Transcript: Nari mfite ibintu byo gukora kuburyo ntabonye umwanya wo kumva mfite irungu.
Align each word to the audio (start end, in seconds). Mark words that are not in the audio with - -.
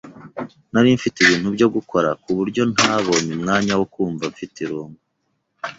Nari 0.71 0.89
mfite 0.97 1.17
ibintu 1.21 1.47
byo 1.55 1.67
gukora 1.75 2.09
kuburyo 2.23 2.61
ntabonye 2.73 3.31
umwanya 3.37 3.73
wo 3.79 3.85
kumva 3.93 4.23
mfite 4.33 4.55
irungu. 4.65 4.99